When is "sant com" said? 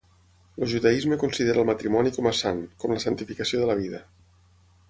2.39-2.97